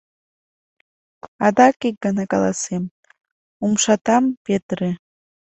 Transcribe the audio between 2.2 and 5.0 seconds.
каласем: умшатам петыре...